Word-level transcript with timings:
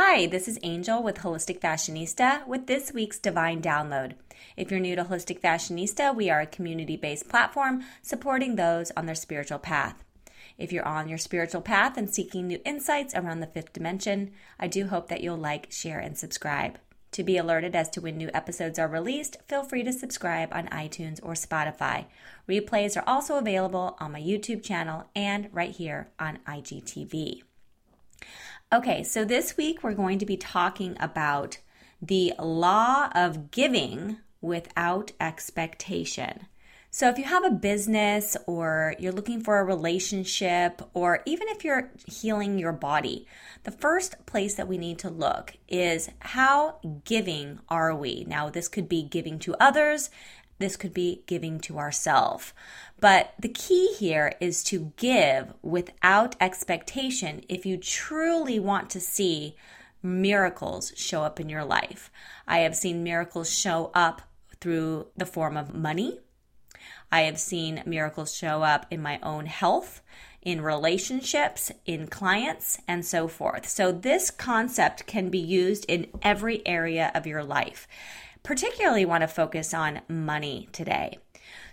Hi, 0.00 0.26
this 0.26 0.46
is 0.46 0.60
Angel 0.62 1.02
with 1.02 1.18
Holistic 1.18 1.58
Fashionista 1.58 2.46
with 2.46 2.68
this 2.68 2.92
week's 2.92 3.18
Divine 3.18 3.60
Download. 3.60 4.12
If 4.56 4.70
you're 4.70 4.78
new 4.78 4.94
to 4.94 5.02
Holistic 5.02 5.40
Fashionista, 5.40 6.14
we 6.14 6.30
are 6.30 6.40
a 6.40 6.46
community 6.46 6.96
based 6.96 7.28
platform 7.28 7.82
supporting 8.00 8.54
those 8.54 8.92
on 8.96 9.06
their 9.06 9.16
spiritual 9.16 9.58
path. 9.58 10.04
If 10.56 10.70
you're 10.70 10.86
on 10.86 11.08
your 11.08 11.18
spiritual 11.18 11.62
path 11.62 11.96
and 11.96 12.08
seeking 12.08 12.46
new 12.46 12.60
insights 12.64 13.12
around 13.12 13.40
the 13.40 13.48
fifth 13.48 13.72
dimension, 13.72 14.30
I 14.56 14.68
do 14.68 14.86
hope 14.86 15.08
that 15.08 15.20
you'll 15.20 15.36
like, 15.36 15.72
share, 15.72 15.98
and 15.98 16.16
subscribe. 16.16 16.78
To 17.10 17.24
be 17.24 17.36
alerted 17.36 17.74
as 17.74 17.90
to 17.90 18.00
when 18.00 18.16
new 18.16 18.30
episodes 18.32 18.78
are 18.78 18.86
released, 18.86 19.38
feel 19.48 19.64
free 19.64 19.82
to 19.82 19.92
subscribe 19.92 20.50
on 20.52 20.68
iTunes 20.68 21.18
or 21.24 21.32
Spotify. 21.32 22.04
Replays 22.48 22.96
are 22.96 23.08
also 23.08 23.34
available 23.34 23.96
on 23.98 24.12
my 24.12 24.20
YouTube 24.20 24.62
channel 24.62 25.08
and 25.16 25.48
right 25.52 25.72
here 25.74 26.06
on 26.20 26.38
IGTV. 26.46 27.42
Okay, 28.70 29.02
so 29.02 29.24
this 29.24 29.56
week 29.56 29.82
we're 29.82 29.94
going 29.94 30.18
to 30.18 30.26
be 30.26 30.36
talking 30.36 30.94
about 31.00 31.56
the 32.02 32.34
law 32.38 33.08
of 33.14 33.50
giving 33.50 34.18
without 34.42 35.10
expectation. 35.18 36.46
So, 36.90 37.08
if 37.08 37.16
you 37.16 37.24
have 37.24 37.46
a 37.46 37.50
business 37.50 38.36
or 38.46 38.94
you're 38.98 39.12
looking 39.12 39.42
for 39.42 39.58
a 39.58 39.64
relationship, 39.64 40.82
or 40.92 41.22
even 41.24 41.48
if 41.48 41.64
you're 41.64 41.90
healing 42.06 42.58
your 42.58 42.72
body, 42.72 43.26
the 43.64 43.70
first 43.70 44.26
place 44.26 44.54
that 44.56 44.68
we 44.68 44.76
need 44.76 44.98
to 44.98 45.08
look 45.08 45.56
is 45.66 46.10
how 46.18 46.78
giving 47.04 47.60
are 47.70 47.96
we? 47.96 48.26
Now, 48.28 48.50
this 48.50 48.68
could 48.68 48.88
be 48.88 49.02
giving 49.02 49.38
to 49.40 49.56
others, 49.58 50.10
this 50.58 50.76
could 50.76 50.92
be 50.92 51.22
giving 51.26 51.60
to 51.60 51.78
ourselves. 51.78 52.52
But 53.00 53.34
the 53.38 53.48
key 53.48 53.94
here 53.94 54.34
is 54.40 54.62
to 54.64 54.92
give 54.96 55.54
without 55.62 56.36
expectation 56.40 57.44
if 57.48 57.64
you 57.64 57.76
truly 57.76 58.58
want 58.58 58.90
to 58.90 59.00
see 59.00 59.56
miracles 60.02 60.92
show 60.96 61.22
up 61.22 61.40
in 61.40 61.48
your 61.48 61.64
life. 61.64 62.10
I 62.46 62.58
have 62.58 62.76
seen 62.76 63.02
miracles 63.02 63.52
show 63.52 63.90
up 63.94 64.22
through 64.60 65.06
the 65.16 65.26
form 65.26 65.56
of 65.56 65.74
money 65.74 66.18
I 67.10 67.22
have 67.22 67.40
seen 67.40 67.82
miracles 67.86 68.34
show 68.34 68.62
up 68.62 68.86
in 68.90 69.00
my 69.00 69.18
own 69.22 69.46
health, 69.46 70.02
in 70.42 70.60
relationships, 70.60 71.72
in 71.86 72.06
clients, 72.06 72.78
and 72.86 73.04
so 73.04 73.28
forth. 73.28 73.66
So, 73.66 73.92
this 73.92 74.30
concept 74.30 75.06
can 75.06 75.30
be 75.30 75.38
used 75.38 75.84
in 75.88 76.08
every 76.22 76.66
area 76.66 77.10
of 77.14 77.26
your 77.26 77.42
life. 77.42 77.88
Particularly, 78.48 79.04
want 79.04 79.20
to 79.20 79.28
focus 79.28 79.74
on 79.74 80.00
money 80.08 80.70
today. 80.72 81.18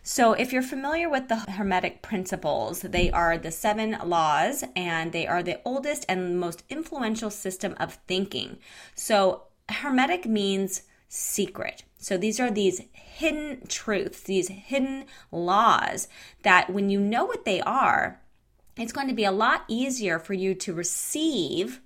So, 0.04 0.34
if 0.34 0.52
you're 0.52 0.62
familiar 0.62 1.10
with 1.10 1.30
the 1.30 1.38
Hermetic 1.38 2.02
principles, 2.02 2.82
they 2.82 3.10
are 3.10 3.38
the 3.38 3.50
seven 3.50 3.96
laws 4.04 4.62
and 4.76 5.14
they 5.14 5.26
are 5.26 5.42
the 5.42 5.62
oldest 5.64 6.06
and 6.10 6.38
most 6.38 6.66
influential 6.68 7.30
system 7.30 7.78
of 7.80 8.00
thinking. 8.08 8.58
So, 8.94 9.44
Hermetic 9.70 10.26
means 10.26 10.82
secret. 11.08 11.84
So 11.98 12.18
these 12.18 12.42
are 12.42 12.52
these 12.52 12.82
hidden 12.92 13.66
truths, 13.70 14.24
these 14.24 14.50
hidden 14.50 15.06
laws 15.32 16.10
that 16.44 16.70
when 16.70 16.90
you 16.90 17.00
know 17.00 17.24
what 17.24 17.46
they 17.46 17.62
are, 17.62 18.20
it's 18.76 18.92
going 18.92 19.08
to 19.08 19.14
be 19.14 19.24
a 19.24 19.32
lot 19.32 19.64
easier 19.70 20.20
for 20.20 20.34
you 20.34 20.54
to 20.56 20.74
receive 20.74 21.80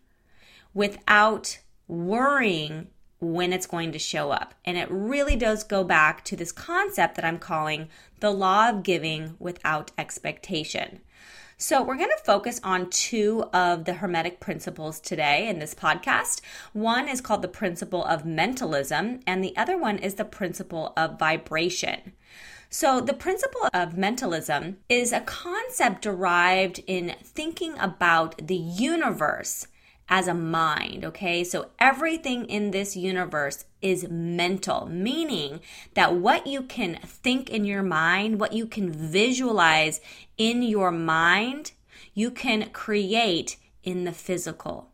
without 0.74 1.60
worrying 1.88 2.88
when 3.20 3.52
it's 3.54 3.68
going 3.68 3.92
to 3.92 4.00
show 4.00 4.32
up. 4.32 4.54
And 4.66 4.78
it 4.78 4.90
really 4.90 5.36
does 5.36 5.64
go 5.64 5.84
back 5.84 6.24
to 6.26 6.36
this 6.36 6.52
concept 6.52 7.16
that 7.16 7.26
I'm 7.26 7.40
calling 7.40 7.90
the 8.20 8.32
law 8.32 8.70
of 8.70 8.84
giving 8.84 9.36
without 9.40 9.92
expectation. 9.98 11.02
So, 11.62 11.84
we're 11.84 11.98
going 11.98 12.10
to 12.18 12.24
focus 12.24 12.62
on 12.64 12.90
two 12.90 13.44
of 13.52 13.84
the 13.84 13.96
Hermetic 13.96 14.40
principles 14.40 15.02
today 15.02 15.50
in 15.50 15.60
this 15.60 15.76
podcast. 15.76 16.40
One 16.72 17.10
is 17.10 17.20
called 17.20 17.42
the 17.42 17.50
principle 17.50 18.06
of 18.06 18.24
mentalism, 18.24 19.20
and 19.28 19.44
the 19.44 19.58
other 19.58 19.78
one 19.78 19.98
is 19.98 20.14
the 20.14 20.24
principle 20.24 20.94
of 20.96 21.20
vibration. 21.20 22.14
So, 22.70 23.02
the 23.02 23.14
principle 23.14 23.68
of 23.74 23.98
mentalism 23.98 24.78
is 24.88 25.12
a 25.12 25.20
concept 25.20 26.02
derived 26.04 26.80
in 26.88 27.16
thinking 27.24 27.78
about 27.78 28.48
the 28.48 28.56
universe 28.56 29.68
as 30.10 30.28
a 30.28 30.34
mind, 30.34 31.06
okay? 31.06 31.44
So 31.44 31.70
everything 31.78 32.46
in 32.46 32.72
this 32.72 32.98
universe 32.98 33.66
is 33.82 34.10
mental, 34.10 34.88
meaning 34.88 35.62
that 35.94 36.16
what 36.16 36.48
you 36.48 36.64
can 36.64 37.00
think 37.04 37.50
in 37.50 37.64
your 37.64 37.84
mind, 37.84 38.40
what 38.40 38.54
you 38.54 38.66
can 38.66 38.92
visualize 38.92 40.02
in 40.38 40.64
your 40.64 40.92
mind, 40.92 41.74
you 42.16 42.32
can 42.32 42.70
create 42.72 43.58
in 43.84 44.04
the 44.04 44.12
physical. 44.12 44.90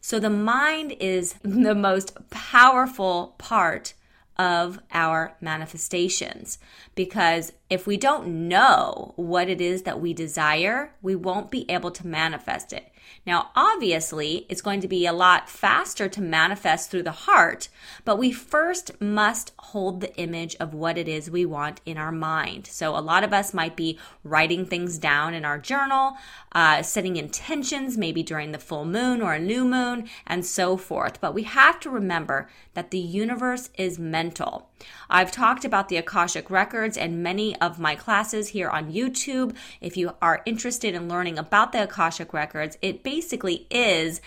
So 0.00 0.18
the 0.18 0.30
mind 0.30 0.96
is 0.98 1.34
the 1.42 1.74
most 1.74 2.16
powerful 2.30 3.34
part 3.38 3.94
of 4.36 4.80
our 4.92 5.36
manifestations 5.40 6.58
because 6.94 7.52
if 7.70 7.86
we 7.86 7.96
don't 7.96 8.48
know 8.48 9.12
what 9.16 9.48
it 9.48 9.60
is 9.60 9.82
that 9.82 10.00
we 10.00 10.12
desire, 10.12 10.92
we 11.02 11.14
won't 11.14 11.50
be 11.50 11.70
able 11.70 11.92
to 11.92 12.06
manifest 12.06 12.72
it. 12.72 12.90
Now, 13.26 13.50
obviously, 13.56 14.44
it's 14.50 14.60
going 14.60 14.82
to 14.82 14.88
be 14.88 15.06
a 15.06 15.12
lot 15.12 15.48
faster 15.48 16.08
to 16.10 16.20
manifest 16.20 16.90
through 16.90 17.04
the 17.04 17.12
heart, 17.12 17.68
but 18.04 18.18
we 18.18 18.32
first 18.32 19.00
must 19.00 19.52
hold 19.58 20.00
the 20.00 20.14
image 20.16 20.56
of 20.60 20.74
what 20.74 20.98
it 20.98 21.08
is 21.08 21.30
we 21.30 21.46
want 21.46 21.80
in 21.86 21.96
our 21.96 22.12
mind. 22.12 22.66
So, 22.66 22.96
a 22.96 23.00
lot 23.00 23.24
of 23.24 23.32
us 23.32 23.54
might 23.54 23.76
be 23.76 23.98
writing 24.24 24.66
things 24.66 24.98
down 24.98 25.32
in 25.32 25.44
our 25.44 25.58
journal, 25.58 26.18
uh, 26.52 26.82
setting 26.82 27.16
intentions 27.16 27.96
maybe 27.96 28.22
during 28.22 28.52
the 28.52 28.58
full 28.58 28.84
moon 28.84 29.22
or 29.22 29.32
a 29.32 29.40
new 29.40 29.64
moon, 29.64 30.08
and 30.26 30.44
so 30.44 30.76
forth. 30.76 31.20
But 31.20 31.32
we 31.32 31.44
have 31.44 31.80
to 31.80 31.90
remember 31.90 32.48
that 32.74 32.90
the 32.90 32.98
universe 32.98 33.70
is 33.78 33.98
mental. 33.98 34.68
I've 35.08 35.30
talked 35.30 35.64
about 35.64 35.88
the 35.88 35.96
Akashic 35.96 36.50
Records 36.50 36.96
and 36.96 37.22
many 37.22 37.56
of 37.60 37.78
my 37.78 37.94
classes 37.94 38.48
here 38.48 38.68
on 38.68 38.92
YouTube. 38.92 39.56
If 39.80 39.96
you 39.96 40.12
are 40.20 40.42
interested 40.46 40.94
in 40.94 41.08
learning 41.08 41.38
about 41.38 41.72
the 41.72 41.84
Akashic 41.84 42.32
Records, 42.32 42.78
it 42.82 43.02
basically 43.02 43.66
is 43.70 44.20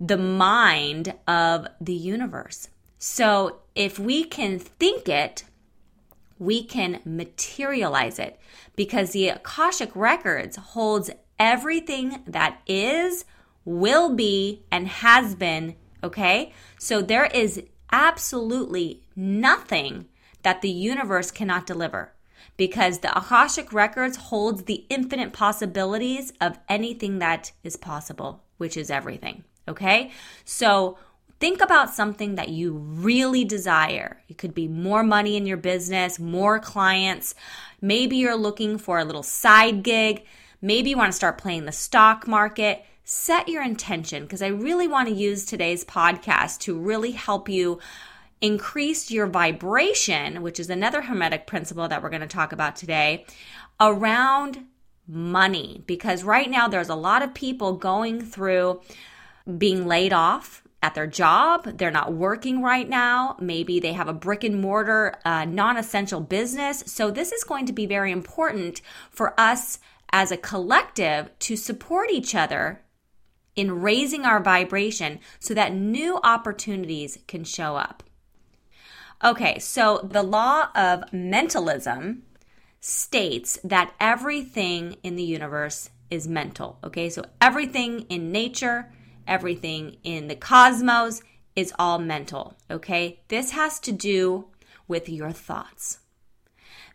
the 0.00 0.16
mind 0.16 1.14
of 1.26 1.66
the 1.80 1.94
universe. 1.94 2.68
So 2.98 3.60
if 3.74 3.98
we 3.98 4.24
can 4.24 4.58
think 4.58 5.08
it, 5.08 5.44
we 6.38 6.64
can 6.64 7.00
materialize 7.04 8.18
it 8.18 8.40
because 8.76 9.12
the 9.12 9.28
Akashic 9.28 9.94
Records 9.94 10.56
holds 10.56 11.10
everything 11.38 12.22
that 12.26 12.60
is, 12.66 13.24
will 13.64 14.14
be, 14.14 14.62
and 14.70 14.88
has 14.88 15.34
been. 15.34 15.76
Okay? 16.02 16.52
So 16.78 17.02
there 17.02 17.26
is 17.26 17.62
absolutely 17.92 19.02
nothing 19.16 20.06
that 20.42 20.62
the 20.62 20.70
universe 20.70 21.30
cannot 21.30 21.66
deliver 21.66 22.12
because 22.56 22.98
the 22.98 23.16
Akashic 23.16 23.72
Records 23.72 24.16
holds 24.16 24.64
the 24.64 24.84
infinite 24.90 25.32
possibilities 25.32 26.32
of 26.40 26.58
anything 26.68 27.18
that 27.18 27.52
is 27.62 27.76
possible, 27.76 28.42
which 28.58 28.76
is 28.76 28.90
everything. 28.90 29.44
Okay? 29.68 30.10
So 30.44 30.98
think 31.38 31.62
about 31.62 31.94
something 31.94 32.34
that 32.34 32.50
you 32.50 32.74
really 32.74 33.44
desire. 33.44 34.22
It 34.28 34.36
could 34.36 34.54
be 34.54 34.68
more 34.68 35.02
money 35.02 35.36
in 35.36 35.46
your 35.46 35.56
business, 35.56 36.18
more 36.18 36.58
clients. 36.58 37.34
Maybe 37.80 38.16
you're 38.16 38.36
looking 38.36 38.78
for 38.78 38.98
a 38.98 39.04
little 39.04 39.22
side 39.22 39.82
gig. 39.82 40.24
Maybe 40.60 40.90
you 40.90 40.96
want 40.96 41.12
to 41.12 41.16
start 41.16 41.38
playing 41.38 41.64
the 41.64 41.72
stock 41.72 42.26
market 42.26 42.84
set 43.10 43.48
your 43.48 43.60
intention 43.60 44.22
because 44.22 44.40
I 44.40 44.46
really 44.46 44.86
want 44.86 45.08
to 45.08 45.14
use 45.14 45.44
today's 45.44 45.84
podcast 45.84 46.60
to 46.60 46.78
really 46.78 47.10
help 47.10 47.48
you 47.48 47.80
increase 48.40 49.10
your 49.10 49.26
vibration, 49.26 50.42
which 50.42 50.60
is 50.60 50.70
another 50.70 51.02
Hermetic 51.02 51.44
principle 51.44 51.88
that 51.88 52.04
we're 52.04 52.10
going 52.10 52.20
to 52.20 52.28
talk 52.28 52.52
about 52.52 52.76
today, 52.76 53.26
around 53.80 54.64
money. 55.08 55.82
Because 55.88 56.22
right 56.22 56.48
now, 56.48 56.68
there's 56.68 56.88
a 56.88 56.94
lot 56.94 57.22
of 57.22 57.34
people 57.34 57.72
going 57.72 58.20
through 58.20 58.80
being 59.58 59.88
laid 59.88 60.12
off 60.12 60.62
at 60.80 60.94
their 60.94 61.08
job. 61.08 61.64
They're 61.78 61.90
not 61.90 62.12
working 62.12 62.62
right 62.62 62.88
now. 62.88 63.36
Maybe 63.40 63.80
they 63.80 63.92
have 63.92 64.06
a 64.06 64.14
brick 64.14 64.44
and 64.44 64.60
mortar, 64.60 65.16
uh, 65.24 65.46
non 65.46 65.76
essential 65.76 66.20
business. 66.20 66.84
So, 66.86 67.10
this 67.10 67.32
is 67.32 67.42
going 67.42 67.66
to 67.66 67.72
be 67.72 67.86
very 67.86 68.12
important 68.12 68.80
for 69.10 69.38
us 69.38 69.80
as 70.12 70.30
a 70.30 70.36
collective 70.36 71.36
to 71.40 71.56
support 71.56 72.08
each 72.12 72.36
other 72.36 72.82
in 73.56 73.80
raising 73.80 74.24
our 74.24 74.42
vibration 74.42 75.20
so 75.38 75.54
that 75.54 75.74
new 75.74 76.18
opportunities 76.22 77.18
can 77.26 77.44
show 77.44 77.76
up. 77.76 78.02
Okay, 79.22 79.58
so 79.58 80.00
the 80.02 80.22
law 80.22 80.68
of 80.74 81.12
mentalism 81.12 82.22
states 82.80 83.58
that 83.62 83.92
everything 84.00 84.96
in 85.02 85.16
the 85.16 85.22
universe 85.22 85.90
is 86.10 86.26
mental. 86.26 86.78
Okay, 86.82 87.10
so 87.10 87.24
everything 87.40 88.00
in 88.08 88.32
nature, 88.32 88.90
everything 89.26 89.96
in 90.02 90.28
the 90.28 90.34
cosmos 90.34 91.22
is 91.54 91.72
all 91.78 91.98
mental. 91.98 92.56
Okay, 92.70 93.20
this 93.28 93.50
has 93.50 93.78
to 93.80 93.92
do 93.92 94.46
with 94.88 95.08
your 95.08 95.32
thoughts. 95.32 95.98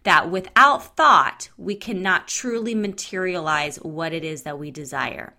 That 0.03 0.29
without 0.29 0.95
thought, 0.95 1.49
we 1.57 1.75
cannot 1.75 2.27
truly 2.27 2.75
materialize 2.75 3.77
what 3.77 4.13
it 4.13 4.23
is 4.23 4.43
that 4.43 4.59
we 4.59 4.71
desire. 4.71 5.35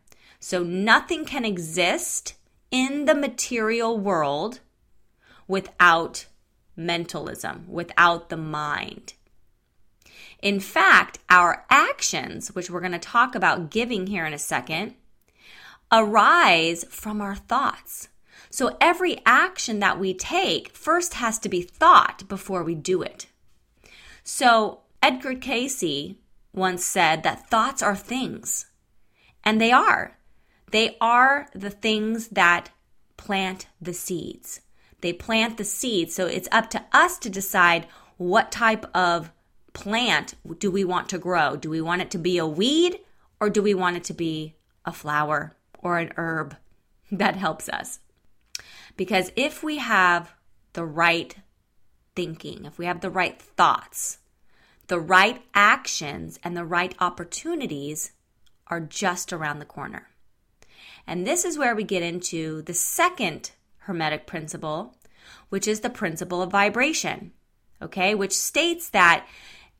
So 0.48 0.62
nothing 0.62 1.24
can 1.24 1.44
exist 1.44 2.34
in 2.70 3.06
the 3.06 3.16
material 3.16 3.98
world 3.98 4.60
without 5.48 6.26
mentalism, 6.76 7.64
without 7.66 8.28
the 8.28 8.36
mind. 8.36 9.14
In 10.40 10.60
fact, 10.60 11.18
our 11.28 11.66
actions, 11.68 12.54
which 12.54 12.70
we're 12.70 12.78
going 12.78 12.92
to 12.92 12.98
talk 13.00 13.34
about 13.34 13.72
giving 13.72 14.06
here 14.06 14.24
in 14.24 14.32
a 14.32 14.38
second, 14.38 14.94
arise 15.90 16.84
from 16.90 17.20
our 17.20 17.34
thoughts. 17.34 18.06
So 18.48 18.76
every 18.80 19.18
action 19.26 19.80
that 19.80 19.98
we 19.98 20.14
take 20.14 20.68
first 20.76 21.14
has 21.14 21.40
to 21.40 21.48
be 21.48 21.62
thought 21.62 22.22
before 22.28 22.62
we 22.62 22.76
do 22.76 23.02
it. 23.02 23.26
So 24.22 24.82
Edgar 25.02 25.34
Cayce 25.34 26.14
once 26.52 26.84
said 26.84 27.24
that 27.24 27.50
thoughts 27.50 27.82
are 27.82 27.96
things, 27.96 28.66
and 29.42 29.60
they 29.60 29.72
are. 29.72 30.15
They 30.70 30.96
are 31.00 31.48
the 31.54 31.70
things 31.70 32.28
that 32.28 32.70
plant 33.16 33.66
the 33.80 33.92
seeds. 33.92 34.60
They 35.00 35.12
plant 35.12 35.56
the 35.56 35.64
seeds. 35.64 36.14
So 36.14 36.26
it's 36.26 36.48
up 36.50 36.70
to 36.70 36.84
us 36.92 37.18
to 37.20 37.30
decide 37.30 37.86
what 38.16 38.50
type 38.50 38.86
of 38.94 39.30
plant 39.72 40.34
do 40.58 40.70
we 40.70 40.84
want 40.84 41.08
to 41.10 41.18
grow? 41.18 41.56
Do 41.56 41.70
we 41.70 41.80
want 41.80 42.02
it 42.02 42.10
to 42.12 42.18
be 42.18 42.38
a 42.38 42.46
weed 42.46 43.00
or 43.40 43.50
do 43.50 43.62
we 43.62 43.74
want 43.74 43.96
it 43.96 44.04
to 44.04 44.14
be 44.14 44.54
a 44.84 44.92
flower 44.92 45.54
or 45.78 45.98
an 45.98 46.12
herb 46.16 46.56
that 47.12 47.36
helps 47.36 47.68
us? 47.68 48.00
Because 48.96 49.30
if 49.36 49.62
we 49.62 49.76
have 49.78 50.32
the 50.72 50.84
right 50.84 51.36
thinking, 52.14 52.64
if 52.64 52.78
we 52.78 52.86
have 52.86 53.02
the 53.02 53.10
right 53.10 53.40
thoughts, 53.40 54.18
the 54.88 55.00
right 55.00 55.42
actions, 55.52 56.38
and 56.42 56.56
the 56.56 56.64
right 56.64 56.94
opportunities 57.00 58.12
are 58.68 58.80
just 58.80 59.32
around 59.32 59.58
the 59.58 59.64
corner. 59.64 60.08
And 61.06 61.26
this 61.26 61.44
is 61.44 61.58
where 61.58 61.74
we 61.74 61.84
get 61.84 62.02
into 62.02 62.62
the 62.62 62.74
second 62.74 63.52
Hermetic 63.78 64.26
principle, 64.26 64.96
which 65.48 65.68
is 65.68 65.80
the 65.80 65.90
principle 65.90 66.42
of 66.42 66.50
vibration, 66.50 67.32
okay, 67.80 68.14
which 68.14 68.36
states 68.36 68.88
that 68.90 69.26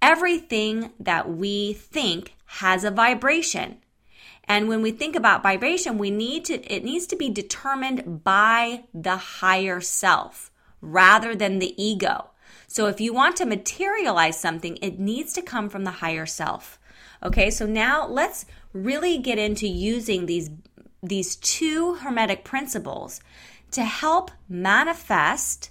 everything 0.01 0.93
that 1.01 1.29
we 1.29 1.73
think 1.73 2.35
has 2.47 2.85
a 2.85 2.91
vibration. 2.91 3.79
And 4.45 4.69
when 4.69 4.81
we 4.81 4.93
think 4.93 5.17
about 5.17 5.43
vibration, 5.43 5.99
we 5.99 6.11
need 6.11 6.45
to 6.47 6.63
it 6.73 6.85
needs 6.85 7.07
to 7.09 7.17
be 7.17 7.29
determined 7.29 8.23
by 8.23 8.85
the 8.95 9.17
higher 9.17 9.81
self 9.81 10.53
rather 10.81 11.35
than 11.35 11.59
the 11.59 11.75
ego. 11.83 12.31
So 12.69 12.87
if 12.87 13.01
you 13.01 13.13
want 13.13 13.37
to 13.37 13.47
materialize 13.47 14.39
something, 14.39 14.79
it 14.83 14.99
needs 14.99 15.33
to 15.35 15.43
come 15.43 15.69
from 15.69 15.85
the 15.85 15.91
higher 15.91 16.27
self. 16.27 16.79
Okay? 17.23 17.51
So 17.51 17.67
now 17.67 18.07
let's 18.07 18.47
really 18.73 19.19
get 19.19 19.39
into 19.39 19.67
using 19.67 20.27
these 20.27 20.51
these 21.07 21.37
two 21.37 21.95
hermetic 21.95 22.45
principles 22.45 23.21
to 23.71 23.85
help 23.85 24.31
manifest 24.49 25.71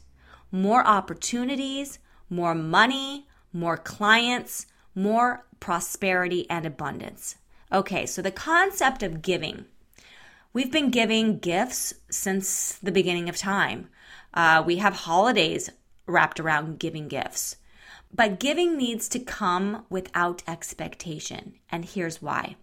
more 0.51 0.85
opportunities, 0.85 1.99
more 2.29 2.55
money, 2.55 3.27
more 3.53 3.77
clients, 3.77 4.67
more 4.93 5.45
prosperity 5.59 6.49
and 6.49 6.65
abundance. 6.65 7.35
Okay, 7.71 8.05
so 8.05 8.21
the 8.21 8.31
concept 8.31 9.03
of 9.03 9.21
giving. 9.21 9.65
We've 10.53 10.71
been 10.71 10.89
giving 10.89 11.39
gifts 11.39 11.93
since 12.09 12.73
the 12.75 12.91
beginning 12.91 13.27
of 13.27 13.37
time. 13.37 13.89
Uh, 14.33 14.63
we 14.65 14.77
have 14.77 14.93
holidays 14.93 15.69
wrapped 16.05 16.39
around 16.39 16.79
giving 16.79 17.07
gifts. 17.07 17.57
But 18.13 18.39
giving 18.39 18.77
needs 18.77 19.09
to 19.09 19.19
come 19.19 19.85
without 19.89 20.43
expectation. 20.47 21.55
And 21.69 21.83
here's 21.83 22.21
why. 22.21 22.55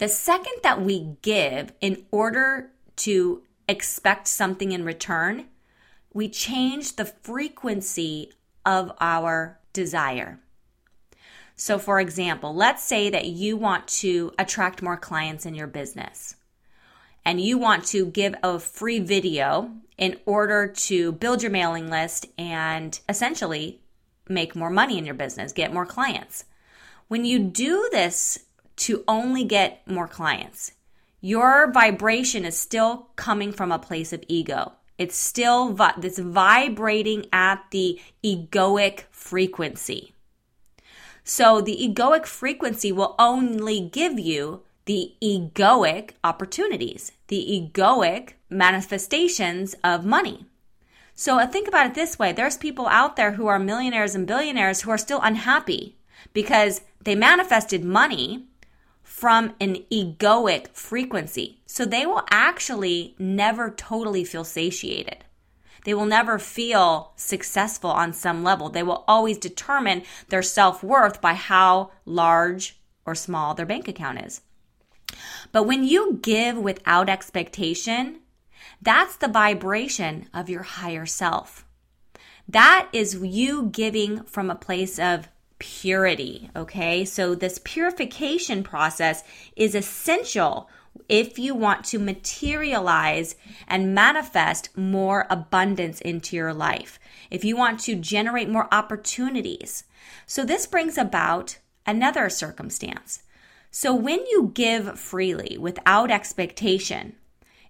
The 0.00 0.08
second 0.08 0.54
that 0.62 0.80
we 0.80 1.18
give 1.20 1.74
in 1.82 2.06
order 2.10 2.70
to 2.96 3.42
expect 3.68 4.28
something 4.28 4.72
in 4.72 4.82
return, 4.82 5.48
we 6.14 6.30
change 6.30 6.96
the 6.96 7.04
frequency 7.04 8.32
of 8.64 8.92
our 8.98 9.60
desire. 9.74 10.40
So, 11.54 11.78
for 11.78 12.00
example, 12.00 12.54
let's 12.54 12.82
say 12.82 13.10
that 13.10 13.26
you 13.26 13.58
want 13.58 13.88
to 13.88 14.32
attract 14.38 14.80
more 14.80 14.96
clients 14.96 15.44
in 15.44 15.54
your 15.54 15.66
business 15.66 16.34
and 17.22 17.38
you 17.38 17.58
want 17.58 17.84
to 17.88 18.06
give 18.06 18.34
a 18.42 18.58
free 18.58 19.00
video 19.00 19.70
in 19.98 20.18
order 20.24 20.66
to 20.66 21.12
build 21.12 21.42
your 21.42 21.52
mailing 21.52 21.90
list 21.90 22.24
and 22.38 22.98
essentially 23.06 23.82
make 24.30 24.56
more 24.56 24.70
money 24.70 24.96
in 24.96 25.04
your 25.04 25.14
business, 25.14 25.52
get 25.52 25.74
more 25.74 25.84
clients. 25.84 26.46
When 27.08 27.26
you 27.26 27.38
do 27.38 27.86
this 27.92 28.38
to 28.80 29.04
only 29.06 29.44
get 29.44 29.86
more 29.86 30.08
clients, 30.08 30.72
your 31.20 31.70
vibration 31.70 32.46
is 32.46 32.56
still 32.56 33.08
coming 33.16 33.52
from 33.52 33.70
a 33.70 33.78
place 33.78 34.12
of 34.12 34.24
ego. 34.26 34.72
It's 34.96 35.16
still 35.16 35.72
vi- 35.72 35.94
it's 36.02 36.18
vibrating 36.18 37.26
at 37.32 37.62
the 37.70 38.00
egoic 38.24 39.04
frequency. 39.10 40.14
So 41.24 41.60
the 41.60 41.76
egoic 41.76 42.24
frequency 42.26 42.90
will 42.90 43.14
only 43.18 43.80
give 43.80 44.18
you 44.18 44.62
the 44.86 45.12
egoic 45.22 46.12
opportunities, 46.24 47.12
the 47.28 47.70
egoic 47.76 48.32
manifestations 48.48 49.74
of 49.84 50.06
money. 50.06 50.46
So 51.14 51.38
uh, 51.38 51.46
think 51.46 51.68
about 51.68 51.86
it 51.86 51.94
this 51.94 52.18
way 52.18 52.32
there's 52.32 52.56
people 52.56 52.86
out 52.86 53.16
there 53.16 53.32
who 53.32 53.46
are 53.46 53.58
millionaires 53.58 54.14
and 54.14 54.26
billionaires 54.26 54.80
who 54.80 54.90
are 54.90 54.98
still 54.98 55.20
unhappy 55.22 55.96
because 56.32 56.80
they 57.04 57.14
manifested 57.14 57.84
money 57.84 58.46
from 59.20 59.54
an 59.60 59.76
egoic 59.92 60.68
frequency. 60.72 61.60
So 61.66 61.84
they 61.84 62.06
will 62.06 62.22
actually 62.30 63.14
never 63.18 63.70
totally 63.70 64.24
feel 64.24 64.44
satiated. 64.44 65.24
They 65.84 65.92
will 65.92 66.06
never 66.06 66.38
feel 66.38 67.12
successful 67.16 67.90
on 67.90 68.14
some 68.14 68.42
level. 68.42 68.70
They 68.70 68.82
will 68.82 69.04
always 69.06 69.36
determine 69.36 70.04
their 70.30 70.42
self 70.42 70.82
worth 70.82 71.20
by 71.20 71.34
how 71.34 71.90
large 72.06 72.80
or 73.04 73.14
small 73.14 73.54
their 73.54 73.66
bank 73.66 73.88
account 73.88 74.24
is. 74.24 74.40
But 75.52 75.64
when 75.64 75.84
you 75.84 76.18
give 76.22 76.56
without 76.56 77.10
expectation, 77.10 78.20
that's 78.80 79.16
the 79.16 79.28
vibration 79.28 80.30
of 80.32 80.48
your 80.48 80.62
higher 80.62 81.04
self. 81.04 81.66
That 82.48 82.88
is 82.94 83.16
you 83.16 83.64
giving 83.66 84.24
from 84.24 84.50
a 84.50 84.54
place 84.54 84.98
of 84.98 85.28
purity, 85.60 86.50
okay? 86.56 87.04
So, 87.04 87.36
this 87.36 87.60
purification 87.62 88.64
process 88.64 89.22
is 89.54 89.76
essential 89.76 90.68
if 91.08 91.38
you 91.38 91.54
want 91.54 91.84
to 91.84 91.98
materialize 91.98 93.36
and 93.68 93.94
manifest 93.94 94.76
more 94.76 95.26
abundance 95.30 96.00
into 96.00 96.34
your 96.34 96.52
life, 96.52 96.98
if 97.30 97.44
you 97.44 97.56
want 97.56 97.78
to 97.80 97.94
generate 97.94 98.48
more 98.48 98.72
opportunities. 98.72 99.84
So, 100.26 100.44
this 100.44 100.66
brings 100.66 100.98
about 100.98 101.58
another 101.86 102.28
circumstance. 102.28 103.22
So, 103.70 103.94
when 103.94 104.26
you 104.26 104.50
give 104.52 104.98
freely 104.98 105.56
without 105.58 106.10
expectation, 106.10 107.14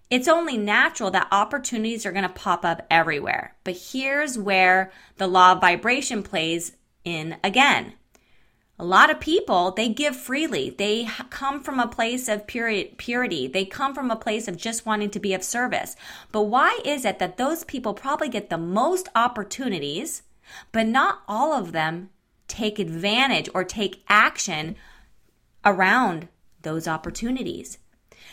it's 0.09 0.27
only 0.27 0.57
natural 0.57 1.09
that 1.11 1.29
opportunities 1.31 2.05
are 2.05 2.11
going 2.11 2.23
to 2.23 2.29
pop 2.29 2.65
up 2.65 2.85
everywhere. 2.91 3.55
But 3.63 3.77
here's 3.91 4.37
where 4.37 4.91
the 5.17 5.27
law 5.27 5.53
of 5.53 5.61
vibration 5.61 6.21
plays 6.21 6.73
in 7.03 7.37
again. 7.43 7.93
A 8.79 8.85
lot 8.85 9.11
of 9.11 9.19
people, 9.19 9.71
they 9.71 9.89
give 9.89 10.15
freely. 10.15 10.71
They 10.71 11.07
come 11.29 11.61
from 11.61 11.79
a 11.79 11.87
place 11.87 12.27
of 12.27 12.47
purity. 12.47 13.47
They 13.47 13.63
come 13.63 13.93
from 13.93 14.09
a 14.09 14.15
place 14.15 14.47
of 14.47 14.57
just 14.57 14.87
wanting 14.87 15.11
to 15.11 15.19
be 15.19 15.35
of 15.35 15.43
service. 15.43 15.95
But 16.31 16.43
why 16.43 16.79
is 16.83 17.05
it 17.05 17.19
that 17.19 17.37
those 17.37 17.63
people 17.63 17.93
probably 17.93 18.27
get 18.27 18.49
the 18.49 18.57
most 18.57 19.07
opportunities, 19.13 20.23
but 20.71 20.87
not 20.87 21.21
all 21.27 21.53
of 21.53 21.73
them 21.73 22.09
take 22.47 22.79
advantage 22.79 23.49
or 23.53 23.63
take 23.63 24.03
action 24.09 24.75
around 25.63 26.27
those 26.63 26.87
opportunities? 26.87 27.77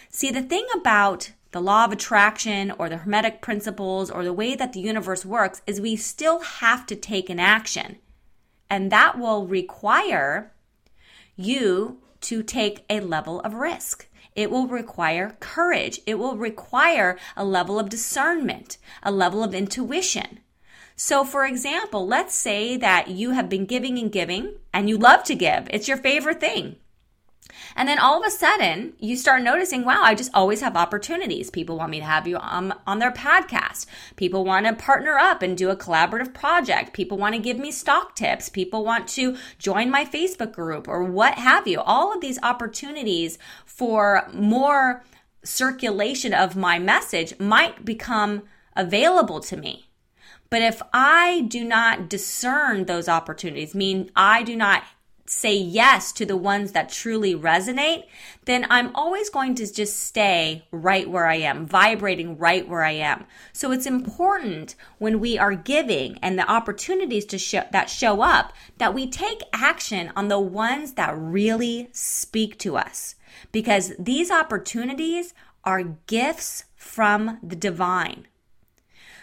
See, 0.09 0.31
the 0.31 0.43
thing 0.43 0.67
about 0.75 1.33
the 1.51 1.61
law 1.61 1.85
of 1.85 1.93
attraction 1.93 2.71
or 2.79 2.89
the 2.89 2.99
hermetic 2.99 3.43
principles 3.43 4.11
or 4.11 4.25
the 4.25 4.33
way 4.33 4.55
that 4.55 4.73
the 4.73 4.81
universe 4.81 5.27
works 5.27 5.61
is 5.67 5.79
we 5.79 5.95
still 5.97 6.41
have 6.41 6.87
to 6.87 6.97
take 6.97 7.29
an 7.29 7.39
action. 7.39 7.99
And 8.71 8.93
that 8.93 9.19
will 9.19 9.47
require 9.47 10.53
you 11.37 11.99
to 12.23 12.43
take 12.43 12.85
a 12.91 13.01
level 13.01 13.41
of 13.41 13.55
risk. 13.55 14.07
It 14.35 14.51
will 14.51 14.67
require 14.67 15.37
courage. 15.41 16.01
It 16.07 16.19
will 16.19 16.37
require 16.37 17.19
a 17.37 17.45
level 17.45 17.79
of 17.79 17.89
discernment, 17.89 18.79
a 19.03 19.11
level 19.11 19.43
of 19.43 19.55
intuition. 19.55 20.41
So, 20.95 21.25
for 21.25 21.45
example, 21.47 22.07
let's 22.07 22.35
say 22.35 22.77
that 22.77 23.09
you 23.09 23.31
have 23.31 23.49
been 23.49 23.67
giving 23.67 23.99
and 23.99 24.11
giving 24.11 24.55
and 24.73 24.89
you 24.89 24.99
love 24.99 25.23
to 25.25 25.35
give. 25.35 25.69
It's 25.71 25.89
your 25.89 25.97
favorite 25.97 26.41
thing. 26.41 26.77
And 27.77 27.89
then 27.89 27.99
all 27.99 28.21
of 28.21 28.27
a 28.27 28.31
sudden, 28.31 28.95
you 28.99 29.17
start 29.17 29.43
noticing, 29.43 29.85
wow, 29.85 30.03
I 30.03 30.15
just 30.15 30.31
always 30.35 30.61
have 30.61 30.77
opportunities. 30.77 31.51
People 31.51 31.77
want 31.77 31.91
me 31.91 32.01
to 32.01 32.05
have 32.05 32.27
you 32.27 32.37
on, 32.37 32.75
on 32.87 32.99
their 32.99 33.13
podcast. 33.13 33.87
People 34.17 34.45
want 34.45 34.67
to 34.67 34.73
partner 34.75 35.19
up 35.19 35.43
and 35.43 35.57
do 35.57 35.71
a 35.71 35.77
collaborative 35.77 36.35
project. 36.35 36.93
People 36.93 37.19
want 37.19 37.35
to 37.35 37.41
give 37.41 37.59
me 37.59 37.71
stock 37.71 38.15
tips. 38.15 38.49
People 38.49 38.85
want 38.85 39.09
to 39.09 39.37
join 39.59 39.91
my 39.91 40.05
Facebook 40.05 40.53
group 40.53 40.89
or 40.89 41.05
what 41.05 41.35
have 41.35 41.67
you. 41.67 41.81
All 41.81 42.13
of 42.15 42.21
these 42.21 42.39
opportunities 42.43 43.39
for 43.65 44.29
more 44.33 45.05
circulation 45.45 46.35
of 46.35 46.57
my 46.57 46.79
message 46.79 47.39
might 47.39 47.85
become 47.85 48.43
available 48.77 49.41
to 49.41 49.57
me. 49.57 49.89
But 50.51 50.63
if 50.63 50.81
I 50.93 51.43
do 51.49 51.65
not 51.65 52.09
discern 52.09 52.87
those 52.87 53.09
opportunities, 53.09 53.75
mean 53.75 54.11
I 54.17 54.43
do 54.43 54.57
not 54.57 54.83
say 55.29 55.55
yes 55.55 56.11
to 56.13 56.25
the 56.25 56.37
ones 56.37 56.73
that 56.73 56.89
truly 56.89 57.35
resonate, 57.35 58.05
then 58.47 58.67
I'm 58.71 58.95
always 58.95 59.29
going 59.29 59.55
to 59.57 59.73
just 59.73 60.01
stay 60.01 60.67
right 60.71 61.09
where 61.09 61.27
I 61.27 61.37
am, 61.37 61.67
vibrating 61.67 62.39
right 62.39 62.67
where 62.67 62.83
I 62.83 62.93
am. 62.93 63.27
So 63.53 63.71
it's 63.71 63.87
important 63.87 64.75
when 64.99 65.21
we 65.21 65.39
are 65.39 65.55
giving 65.55 66.19
and 66.23 66.39
the 66.39 66.51
opportunities 66.51 67.27
to 67.27 67.39
show, 67.39 67.63
that 67.73 67.91
show 67.91 68.23
up 68.23 68.53
that 68.79 68.95
we 68.95 69.07
take 69.07 69.43
action 69.53 70.13
on 70.17 70.29
the 70.29 70.41
ones 70.41 70.95
that 70.95 71.17
really 71.17 71.91
speak 71.93 72.59
to 72.61 72.77
us 72.77 73.15
because 73.53 73.93
these 73.99 74.31
opportunities 74.31 75.35
are 75.65 75.83
gifts 75.83 76.65
from 76.75 77.39
the 77.43 77.57
divine. 77.57 78.27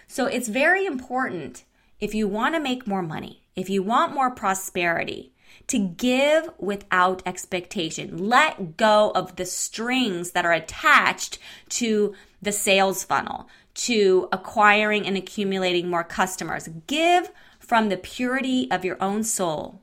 So 0.07 0.27
it's 0.27 0.47
very 0.47 0.85
important 0.85 1.63
if 1.99 2.13
you 2.13 2.27
want 2.27 2.53
to 2.53 2.59
make 2.59 2.85
more 2.85 3.01
money, 3.01 3.41
if 3.55 3.69
you 3.69 3.81
want 3.81 4.13
more 4.13 4.29
prosperity, 4.29 5.33
to 5.67 5.79
give 5.79 6.49
without 6.57 7.21
expectation. 7.25 8.17
Let 8.17 8.77
go 8.77 9.11
of 9.15 9.35
the 9.35 9.45
strings 9.45 10.31
that 10.31 10.45
are 10.45 10.53
attached 10.53 11.39
to 11.69 12.13
the 12.41 12.51
sales 12.51 13.03
funnel, 13.03 13.49
to 13.75 14.29
acquiring 14.31 15.05
and 15.05 15.17
accumulating 15.17 15.89
more 15.89 16.03
customers. 16.03 16.69
Give 16.87 17.31
from 17.59 17.89
the 17.89 17.97
purity 17.97 18.69
of 18.69 18.85
your 18.85 18.97
own 19.01 19.23
soul. 19.23 19.81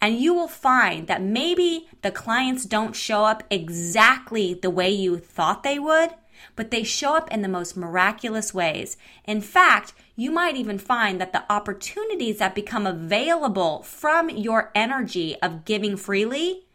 And 0.00 0.18
you 0.18 0.32
will 0.32 0.48
find 0.48 1.08
that 1.08 1.22
maybe 1.22 1.88
the 2.02 2.10
clients 2.10 2.64
don't 2.64 2.94
show 2.94 3.24
up 3.24 3.42
exactly 3.50 4.54
the 4.54 4.70
way 4.70 4.90
you 4.90 5.18
thought 5.18 5.62
they 5.62 5.78
would, 5.78 6.10
but 6.56 6.70
they 6.70 6.82
show 6.82 7.16
up 7.16 7.30
in 7.30 7.42
the 7.42 7.48
most 7.48 7.76
miraculous 7.76 8.52
ways. 8.52 8.96
In 9.24 9.40
fact, 9.40 9.92
you 10.16 10.30
might 10.30 10.56
even 10.56 10.78
find 10.78 11.20
that 11.20 11.32
the 11.32 11.50
opportunities 11.50 12.38
that 12.38 12.54
become 12.54 12.86
available 12.86 13.82
from 13.82 14.30
your 14.30 14.70
energy 14.74 15.36
of 15.42 15.64
giving 15.64 15.96
freely 15.96 16.66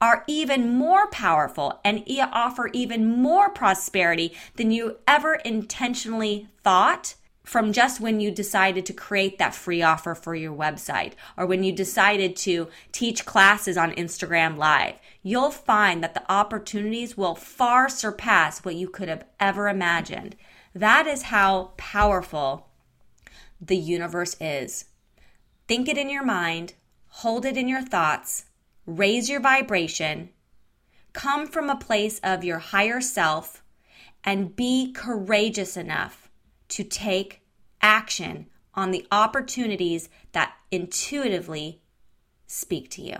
are 0.00 0.24
even 0.26 0.74
more 0.74 1.06
powerful 1.08 1.80
and 1.84 2.02
offer 2.32 2.68
even 2.72 3.06
more 3.06 3.50
prosperity 3.50 4.34
than 4.56 4.70
you 4.70 4.98
ever 5.06 5.34
intentionally 5.36 6.48
thought 6.62 7.14
from 7.42 7.72
just 7.72 8.00
when 8.00 8.20
you 8.20 8.30
decided 8.30 8.86
to 8.86 8.92
create 8.92 9.38
that 9.38 9.54
free 9.54 9.82
offer 9.82 10.14
for 10.14 10.34
your 10.34 10.54
website 10.54 11.12
or 11.36 11.44
when 11.44 11.64
you 11.64 11.72
decided 11.72 12.36
to 12.36 12.68
teach 12.92 13.26
classes 13.26 13.76
on 13.76 13.92
Instagram 13.92 14.56
Live. 14.56 14.94
You'll 15.22 15.50
find 15.50 16.02
that 16.02 16.14
the 16.14 16.30
opportunities 16.30 17.16
will 17.16 17.34
far 17.34 17.88
surpass 17.88 18.64
what 18.64 18.76
you 18.76 18.88
could 18.88 19.08
have 19.08 19.24
ever 19.40 19.68
imagined. 19.68 20.36
That 20.74 21.06
is 21.06 21.22
how 21.24 21.72
powerful 21.76 22.68
the 23.60 23.76
universe 23.76 24.36
is. 24.40 24.86
Think 25.68 25.88
it 25.88 25.98
in 25.98 26.10
your 26.10 26.24
mind, 26.24 26.74
hold 27.08 27.44
it 27.44 27.56
in 27.56 27.68
your 27.68 27.82
thoughts, 27.82 28.46
raise 28.86 29.28
your 29.28 29.40
vibration, 29.40 30.30
come 31.12 31.46
from 31.46 31.68
a 31.68 31.76
place 31.76 32.20
of 32.20 32.44
your 32.44 32.58
higher 32.58 33.00
self, 33.00 33.62
and 34.24 34.54
be 34.56 34.92
courageous 34.92 35.76
enough 35.76 36.21
to 36.72 36.82
take 36.82 37.42
action 37.82 38.46
on 38.74 38.92
the 38.92 39.06
opportunities 39.12 40.08
that 40.32 40.54
intuitively 40.70 41.82
speak 42.46 42.88
to 42.88 43.02
you. 43.02 43.18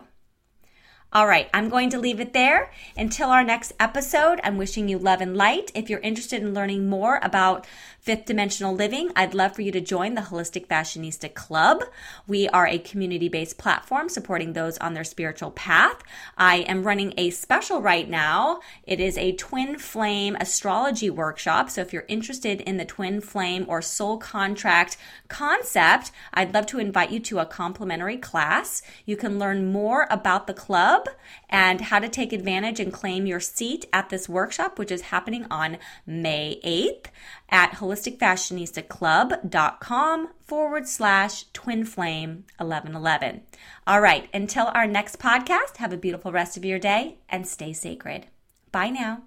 All 1.15 1.27
right, 1.27 1.51
I'm 1.53 1.69
going 1.69 1.91
to 1.91 1.99
leave 1.99 2.21
it 2.21 2.33
there. 2.33 2.71
Until 2.97 3.29
our 3.29 3.45
next 3.45 3.75
episode, 3.79 4.41
I'm 4.43 4.57
wishing 4.57 4.89
you 4.89 4.97
love 4.97 5.21
and 5.21 5.37
light. 5.37 5.71
If 5.75 5.91
you're 5.91 6.01
interested 6.01 6.41
in 6.41 6.55
learning 6.55 6.89
more 6.89 7.21
about 7.23 7.67
fifth 8.01 8.25
dimensional 8.25 8.75
living, 8.75 9.11
I'd 9.15 9.35
love 9.35 9.55
for 9.55 9.61
you 9.61 9.71
to 9.73 9.81
join 9.83 10.15
the 10.15 10.23
Holistic 10.23 10.69
Fashionista 10.69 11.35
Club. 11.35 11.83
We 12.27 12.49
are 12.49 12.67
a 12.67 12.79
community 12.79 13.29
based 13.29 13.59
platform 13.59 14.09
supporting 14.09 14.55
those 14.55 14.79
on 14.79 14.95
their 14.95 15.05
spiritual 15.05 15.51
path. 15.51 16.03
I 16.39 16.61
am 16.61 16.83
running 16.83 17.13
a 17.19 17.29
special 17.29 17.83
right 17.83 18.09
now. 18.09 18.61
It 18.85 18.99
is 18.99 19.19
a 19.19 19.33
twin 19.33 19.79
flame 19.79 20.35
astrology 20.41 21.11
workshop. 21.11 21.69
So 21.69 21.83
if 21.83 21.93
you're 21.93 22.07
interested 22.09 22.63
in 22.63 22.79
the 22.79 22.87
twin 22.87 23.21
flame 23.21 23.67
or 23.69 23.83
soul 23.83 24.17
contract 24.17 24.97
concept, 25.29 26.11
I'd 26.33 26.55
love 26.55 26.65
to 26.69 26.79
invite 26.79 27.11
you 27.11 27.21
to 27.21 27.41
a 27.41 27.47
complimentary 27.47 28.17
class. 28.17 28.81
You 29.05 29.19
can 29.19 29.39
learn 29.39 29.71
more 29.71 30.07
about 30.11 30.47
the 30.47 30.55
club 30.55 31.02
Club 31.03 31.17
and 31.49 31.81
how 31.83 31.99
to 31.99 32.09
take 32.09 32.33
advantage 32.33 32.81
and 32.81 32.91
claim 32.93 33.27
your 33.27 33.41
seat 33.41 33.87
at 33.93 34.09
this 34.09 34.29
workshop, 34.29 34.79
which 34.79 34.93
is 34.93 35.03
happening 35.03 35.47
on 35.51 35.77
May 36.07 36.61
8th 36.65 37.07
at 37.51 37.73
holisticfashionistaclub.com 37.73 40.29
forward 40.41 40.89
slash 40.89 41.45
twin 41.53 41.85
flame 41.85 42.45
1111. 42.59 43.43
All 43.87 44.01
right, 44.01 44.31
until 44.33 44.69
our 44.69 44.87
next 44.87 45.19
podcast, 45.19 45.77
have 45.77 45.93
a 45.93 45.99
beautiful 45.99 46.33
rest 46.33 46.57
of 46.57 46.65
your 46.65 46.79
day 46.79 47.19
and 47.29 47.47
stay 47.47 47.75
sacred. 47.75 48.29
Bye 48.71 48.91
now. 48.91 49.25